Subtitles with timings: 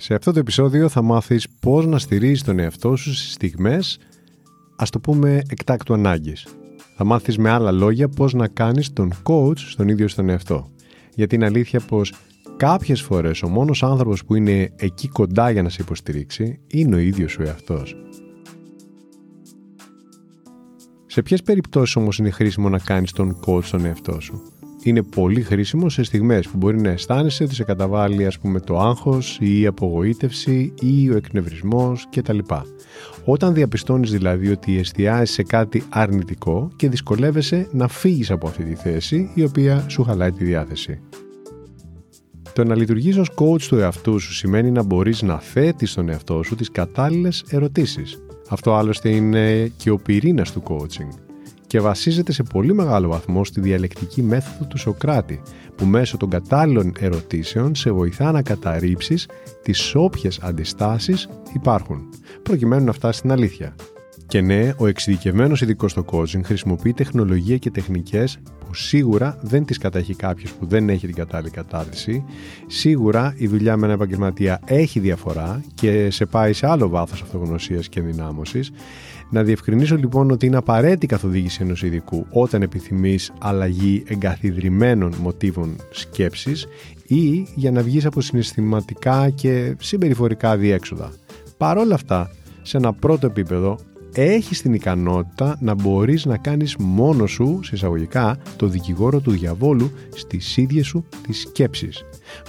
[0.00, 3.98] Σε αυτό το επεισόδιο θα μάθεις πώς να στηρίζεις τον εαυτό σου στις στιγμές,
[4.76, 6.46] ας το πούμε εκτάκτου ανάγκης.
[6.96, 10.70] Θα μάθεις με άλλα λόγια πώς να κάνεις τον coach στον ίδιο στον εαυτό.
[11.14, 12.12] Γιατί είναι αλήθεια πως
[12.56, 16.98] κάποιες φορές ο μόνος άνθρωπος που είναι εκεί κοντά για να σε υποστηρίξει είναι ο
[16.98, 17.96] ίδιος ο εαυτός.
[21.06, 24.42] Σε ποιες περιπτώσεις όμως είναι χρήσιμο να κάνεις τον coach στον εαυτό σου;
[24.82, 28.78] Είναι πολύ χρήσιμο σε στιγμές που μπορεί να αισθάνεσαι ότι σε καταβάλει ας πούμε το
[28.78, 32.38] άγχος ή η απογοήτευση ή ο εκνευρισμός κτλ.
[33.24, 38.74] Όταν διαπιστώνεις δηλαδή ότι εστιάζεις σε κάτι αρνητικό και δυσκολεύεσαι να φύγεις από αυτή τη
[38.74, 41.00] θέση η οποία σου χαλάει τη διάθεση.
[42.52, 46.42] Το να λειτουργείς ως coach του εαυτού σου σημαίνει να μπορείς να θέτεις στον εαυτό
[46.42, 48.22] σου τις κατάλληλες ερωτήσεις.
[48.48, 51.27] Αυτό άλλωστε είναι και ο πυρήνας του coaching
[51.68, 55.40] και βασίζεται σε πολύ μεγάλο βαθμό στη διαλεκτική μέθοδο του Σοκράτη,
[55.76, 59.28] που μέσω των κατάλληλων ερωτήσεων σε βοηθά να καταρρύψεις
[59.62, 62.08] τις όποιες αντιστάσεις υπάρχουν,
[62.42, 63.74] προκειμένου να φτάσει στην αλήθεια.
[64.26, 69.78] Και ναι, ο εξειδικευμένος ειδικός στο coaching χρησιμοποιεί τεχνολογία και τεχνικές που σίγουρα δεν τις
[69.78, 72.24] κατέχει κάποιος που δεν έχει την κατάλληλη κατάρτιση.
[72.66, 77.88] Σίγουρα η δουλειά με ένα επαγγελματία έχει διαφορά και σε πάει σε άλλο βάθος αυτογνωσίας
[77.88, 78.70] και ενδυνάμωσης.
[79.30, 86.66] Να διευκρινίσω λοιπόν ότι είναι απαραίτητη καθοδήγηση ενός ειδικού όταν επιθυμείς αλλαγή εγκαθιδρυμένων μοτίβων σκέψης
[87.06, 91.12] ή για να βγεις από συναισθηματικά και συμπεριφορικά διέξοδα.
[91.56, 92.30] Παρ' όλα αυτά,
[92.62, 93.78] σε ένα πρώτο επίπεδο
[94.14, 99.90] έχεις την ικανότητα να μπορείς να κάνεις μόνο σου, σε εισαγωγικά, το δικηγόρο του διαβόλου
[100.14, 102.04] στις ίδιες σου τις σκέψεις.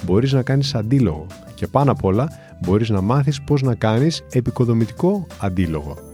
[0.06, 2.30] Μπορείς να κάνεις αντίλογο και πάνω απ' όλα
[2.66, 6.09] μπορείς να μάθεις πώς να κάνεις επικοδομητικό αντίλογο.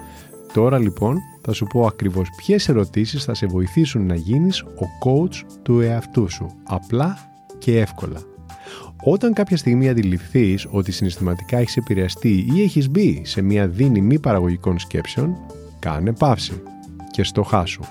[0.55, 5.41] Τώρα λοιπόν θα σου πω ακριβώς ποιες ερωτήσεις θα σε βοηθήσουν να γίνεις ο coach
[5.61, 7.17] του εαυτού σου, απλά
[7.57, 8.21] και εύκολα.
[9.03, 14.19] Όταν κάποια στιγμή αντιληφθείς ότι συναισθηματικά έχεις επηρεαστεί ή έχεις μπει σε μια δίνη μη
[14.19, 15.35] παραγωγικών σκέψεων,
[15.79, 16.61] κάνε παύση
[17.11, 17.83] και στοχάσου.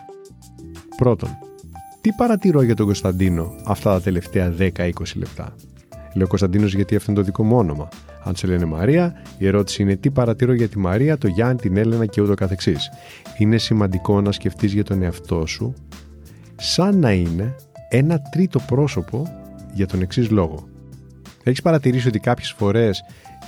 [0.96, 1.38] Πρώτον,
[2.00, 5.54] τι παρατηρώ για τον Κωνσταντίνο αυτά τα τελευταία 10-20 λεπτά;
[6.14, 7.88] Λέω Κωνσταντίνος γιατί αυτό είναι το δικό μου όνομα.
[8.24, 11.76] Αν σε λένε Μαρία, η ερώτηση είναι τι παρατηρώ για τη Μαρία, το Γιάννη, την
[11.76, 12.90] Έλενα και ούτω καθεξής.
[13.38, 15.74] Είναι σημαντικό να σκεφτείς για τον εαυτό σου
[16.56, 17.54] σαν να είναι
[17.88, 19.26] ένα τρίτο πρόσωπο
[19.72, 20.68] για τον εξής λόγο.
[21.42, 23.04] Έχεις παρατηρήσει ότι κάποιες φορές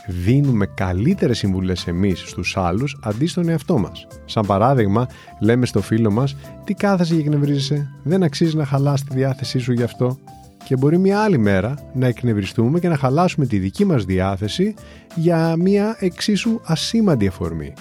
[0.07, 5.09] δίνουμε καλύτερες συμβουλές εμείς στους άλλους αντί στον εαυτό μας; Σαν παράδειγμα,
[5.41, 9.73] λέμε στο φίλο μας: Τι κάθεσαι και εκνευρίζεσαι, δεν αξίζει να χαλάς τη διάθεσή σου
[9.73, 10.19] γι' αυτό.
[10.67, 14.75] Και μπορεί μια άλλη μέρα να εκνευριστούμε και να χαλάσουμε τη δική μας διάθεση
[15.15, 17.73] για μια εξίσου ασήμαντη αφορμή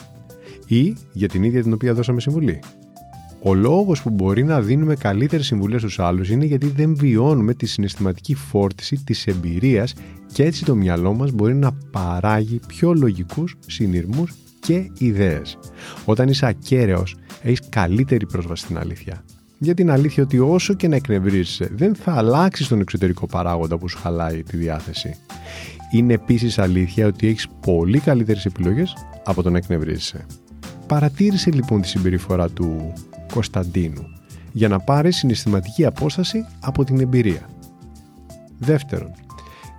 [0.68, 2.60] ή για την ίδια την οποία δώσαμε συμβουλή.
[3.42, 7.66] Ο λόγος που μπορεί να δίνουμε καλύτερες συμβουλές στους άλλους είναι γιατί δεν βιώνουμε τη
[7.66, 9.94] συναισθηματική φόρτιση της εμπειρίας
[10.34, 15.58] και έτσι το μυαλό μας μπορεί να παράγει πιο λογικούς συνειρμούς και ιδέες.
[16.06, 19.24] Όταν είσαι ακέραιος, έχεις καλύτερη πρόσβαση στην αλήθεια.
[19.58, 23.90] Για την αλήθεια ότι όσο και να εκνευρίζεσαι, δεν θα αλλάξεις τον εξωτερικό παράγοντα που
[23.90, 25.18] σου χαλάει τη διάθεση.
[25.92, 28.94] Είναι επίσης αλήθεια ότι έχεις πολύ καλύτερες επιλογές
[29.24, 30.26] από το να εκνευρίζεσαι.
[30.88, 32.94] Παρατήρησε λοιπόν τη συμπεριφορά του
[33.34, 34.04] Κωνσταντίνου
[34.52, 37.50] για να πάρεις συναισθηματική απόσταση από την εμπειρία.
[38.58, 39.12] Δεύτερον,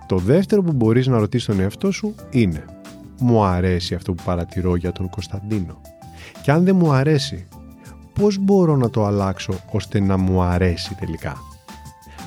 [0.07, 2.65] το δεύτερο που μπορείς να ρωτήσεις τον εαυτό σου είναι
[3.19, 5.81] «Μου αρέσει αυτό που παρατηρώ για τον Κωνσταντίνο»
[6.41, 7.47] και αν δεν μου αρέσει,
[8.19, 11.37] πώς μπορώ να το αλλάξω ώστε να μου αρέσει τελικά;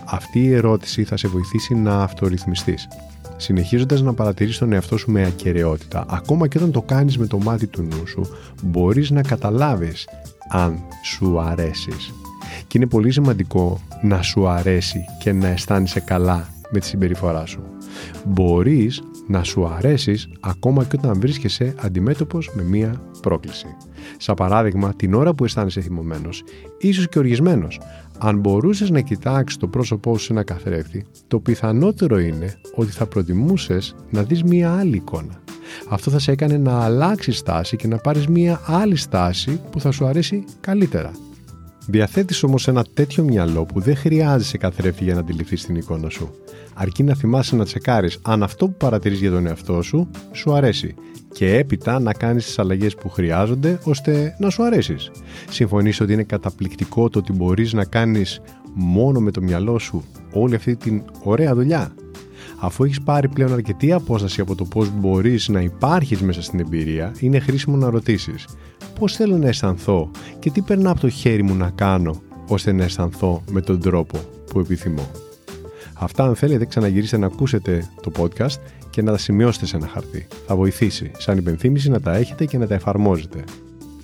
[0.05, 2.89] Αυτή η ερώτηση θα σε βοηθήσει να αυτορυθμιστείς.
[3.37, 7.39] Συνεχίζοντας να παρατηρείς τον εαυτό σου με ακαιρεότητα, ακόμα και όταν το κάνεις με το
[7.39, 8.27] μάτι του νου σου,
[8.63, 10.09] μπορείς να καταλάβεις
[10.49, 12.15] αν σου αρέσεις.
[12.67, 17.61] Και είναι πολύ σημαντικό να σου αρέσει και να αισθάνεσαι καλά με τη συμπεριφορά σου.
[18.25, 23.67] Μπορείς να σου αρέσεις ακόμα και όταν βρίσκεσαι αντιμέτωπος με μία πρόκληση.
[24.17, 26.43] Σαν παράδειγμα, την ώρα που αισθάνεσαι θυμωμένος,
[26.79, 27.81] ίσως και οργισμένος,
[28.19, 33.07] αν μπορούσες να κοιτάξεις το πρόσωπό σου σε ένα καθρέφτη, το πιθανότερο είναι ότι θα
[33.07, 35.43] προτιμούσες να δεις μία άλλη εικόνα.
[35.89, 39.91] Αυτό θα σε έκανε να αλλάξεις στάση και να πάρεις μία άλλη στάση που θα
[39.91, 41.11] σου αρέσει καλύτερα.
[41.87, 46.31] Διαθέτεις όμως ένα τέτοιο μυαλό που δεν χρειάζεσαι καθρέφτη για να αντιληφθείς την εικόνα σου.
[46.75, 50.95] Αρκεί να θυμάσαι να τσεκάρεις αν αυτό που παρατηρείς για τον εαυτό σου σου αρέσει
[51.33, 55.11] και έπειτα να κάνεις τις αλλαγές που χρειάζονται ώστε να σου αρέσεις.
[55.51, 58.41] Συμφωνείς ότι είναι καταπληκτικό το ότι μπορείς να κάνεις
[58.75, 61.93] μόνο με το μυαλό σου όλη αυτή την ωραία δουλειά;
[62.61, 67.13] Αφού έχεις πάρει πλέον αρκετή απόσταση από το πώς μπορείς να υπάρχεις μέσα στην εμπειρία,
[67.21, 68.47] είναι χρήσιμο να ρωτήσεις
[68.99, 72.85] πώς θέλω να αισθανθώ και τι περνά από το χέρι μου να κάνω ώστε να
[72.85, 74.19] αισθανθώ με τον τρόπο
[74.51, 75.11] που επιθυμώ.
[75.95, 78.61] Αυτά αν θέλετε ξαναγυρίστε να ακούσετε το podcast
[78.91, 80.27] και να τα σημειώσετε σε ένα χαρτί.
[80.47, 83.45] Θα βοηθήσει σαν υπενθύμηση να τα έχετε και να τα εφαρμόζετε.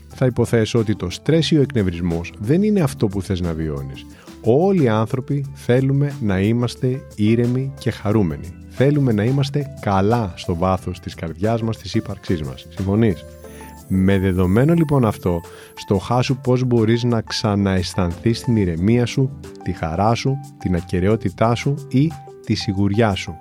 [0.08, 4.06] Θα υποθέσω ότι το στρες ή ο εκνευρισμός δεν είναι αυτό που θες να βιώνεις.
[4.48, 8.48] Όλοι οι άνθρωποι θέλουμε να είμαστε ήρεμοι και χαρούμενοι.
[8.69, 12.66] Θέλουμε να είμαστε καλά στο βάθος της καρδιάς μας, της ύπαρξής μας.
[12.69, 13.25] Συμφωνείς;
[13.88, 15.40] Με δεδομένο λοιπόν αυτό,
[15.75, 19.31] στο χάσου πώς μπορείς να ξανααισθανθείς την ηρεμία σου,
[19.62, 22.10] τη χαρά σου, την ακαιρεότητά σου ή
[22.44, 23.40] τη σιγουριά σου.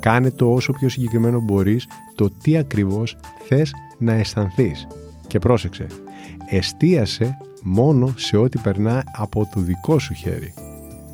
[0.00, 3.16] Κάνε το όσο πιο συγκεκριμένο μπορείς το τι ακριβώς
[3.48, 4.86] θες να αισθανθείς.
[5.26, 5.86] Και πρόσεξε,
[6.50, 7.36] εστίασε
[7.68, 10.54] μόνο σε ό,τι περνά από το δικό σου χέρι.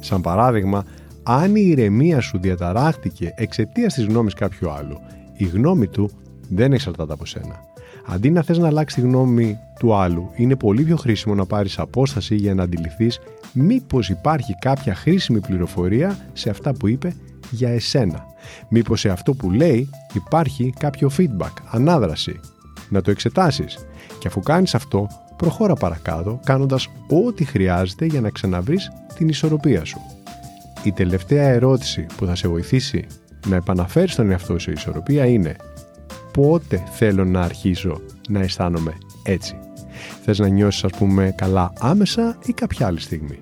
[0.01, 0.85] Σαν παράδειγμα,
[1.23, 4.99] αν η ηρεμία σου διαταράχτηκε εξαιτίας της γνώμης κάποιου άλλου,
[5.37, 6.11] η γνώμη του
[6.49, 7.61] δεν εξαρτάται από σένα.
[8.07, 11.79] Αντί να θες να αλλάξει τη γνώμη του άλλου, είναι πολύ πιο χρήσιμο να πάρεις
[11.79, 13.19] απόσταση για να αντιληφθείς
[13.53, 17.15] μήπως υπάρχει κάποια χρήσιμη πληροφορία σε αυτά που είπε
[17.51, 18.25] για εσένα.
[18.69, 22.41] Μήπως σε αυτό που λέει υπάρχει κάποιο feedback, ανάδραση.
[22.89, 23.87] Να το εξετάσεις.
[24.19, 25.09] Και αφού κάνεις αυτό,
[25.43, 30.01] προχώρα παρακάτω κάνοντας ό,τι χρειάζεται για να ξαναβρεις την ισορροπία σου.
[30.85, 33.07] Η τελευταία ερώτηση που θα σε βοηθήσει
[33.47, 35.57] να επαναφέρεις τον εαυτό σου ισορροπία είναι
[36.33, 38.93] πότε θέλω να αρχίσω να αισθάνομαι
[39.23, 39.57] έτσι;
[40.25, 43.39] Θες να νιώσεις ας πούμε καλά άμεσα ή κάποια άλλη στιγμή;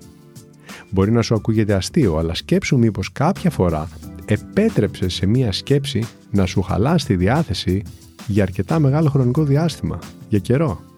[0.89, 3.87] Μπορεί να σου ακούγεται αστείο, αλλά σκέψου μήπως κάποια φορά
[4.25, 7.83] επέτρεψε σε μία σκέψη να σου χαλάσει τη διάθεση
[8.27, 9.99] για αρκετά μεγάλο χρονικό διάστημα,
[10.29, 10.90] για καιρό.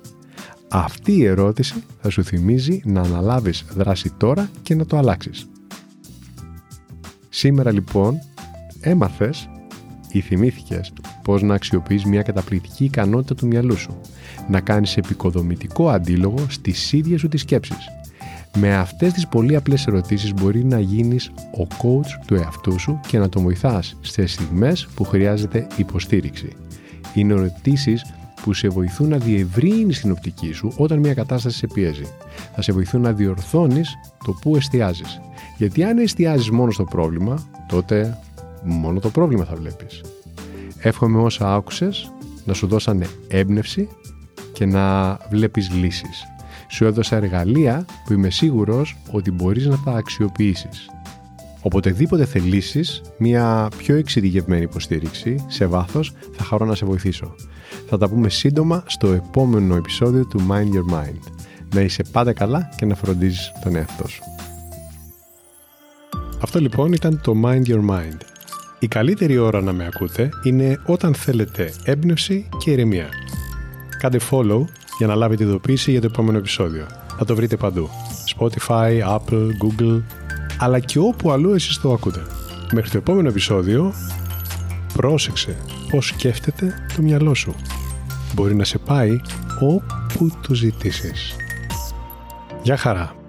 [0.75, 5.47] Αυτή η ερώτηση θα σου θυμίζει να αναλάβεις δράση τώρα και να το αλλάξεις.
[7.29, 8.19] Σήμερα λοιπόν
[8.81, 9.49] έμαθες
[10.11, 10.93] ή θυμήθηκες
[11.23, 13.99] πώς να αξιοποιείς μια καταπληκτική ικανότητα του μυαλού σου,
[14.49, 17.87] να κάνεις επικοδομητικό αντίλογο στις ίδιες σου τις σκέψεις.
[18.57, 23.17] Με αυτές τις πολύ απλές ερωτήσεις μπορεί να γίνεις ο coach του εαυτού σου και
[23.17, 26.49] να το βοηθάς στις στιγμές που χρειάζεται υποστήριξη.
[27.13, 28.03] Είναι ερωτήσεις
[28.43, 32.05] που σε βοηθούν να διευρύνεις την οπτική σου όταν μια κατάσταση σε πιέζει.
[32.55, 33.93] Θα σε βοηθούν να διορθώνεις
[34.25, 35.21] το που εστιάζεις.
[35.57, 38.17] Γιατί αν εστιάζεις μόνο στο πρόβλημα, τότε
[38.63, 40.01] μόνο το πρόβλημα θα βλέπεις.
[40.77, 42.11] Εύχομαι όσα άκουσες
[42.45, 43.87] να σου δώσανε έμπνευση
[44.53, 46.23] και να βλέπεις λύσεις.
[46.67, 50.89] Σου έδωσα εργαλεία που είμαι σίγουρος ότι μπορείς να τα αξιοποιήσεις.
[51.63, 57.35] Οποτεδήποτε θελήσεις μια πιο εξειδικευμένη υποστήριξη σε βάθος θα χαρώ να σε βοηθήσω.
[57.87, 61.19] Θα τα πούμε σύντομα στο επόμενο επεισόδιο του Mind Your Mind.
[61.73, 64.23] Να είσαι πάντα καλά και να φροντίζεις τον εαυτό σου.
[66.41, 68.17] Αυτό λοιπόν ήταν το Mind Your Mind
[68.83, 73.09] η καλύτερη ώρα να με ακούτε είναι όταν θέλετε έμπνευση και ηρεμία.
[73.99, 74.63] Κάντε follow
[74.97, 76.85] για να λάβετε ειδοποίηση για το επόμενο επεισόδιο.
[77.17, 77.89] Θα το βρείτε παντού.
[78.35, 80.01] Spotify, Apple, Google,
[80.63, 82.25] αλλά και όπου αλλού εσείς το ακούτε.
[82.71, 83.93] Μέχρι το επόμενο επεισόδιο,
[84.93, 85.57] πρόσεξε
[85.89, 87.55] πώς σκέφτεται το μυαλό σου.
[88.33, 89.21] Μπορεί να σε πάει
[89.59, 91.35] όπου το ζητήσεις.
[92.63, 93.22] Γεια χαρά!